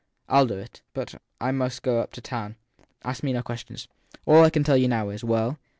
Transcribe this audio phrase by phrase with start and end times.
[0.27, 0.81] I ll do it!
[0.95, 2.55] But I must go up to town.
[3.03, 3.87] Ask me no questions.
[4.25, 5.59] All I can tell you now is Well